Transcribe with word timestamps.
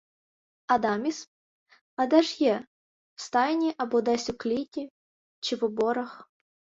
—Адаміс? 0.75 1.29
А 1.95 2.05
де 2.07 2.21
ж 2.21 2.43
є? 2.43 2.65
В 3.15 3.21
стайні 3.21 3.73
або 3.77 4.01
десь 4.01 4.29
у 4.29 4.33
кліті 4.33 4.89
чи 5.39 5.55
в 5.55 5.63
оборах. 5.65 6.29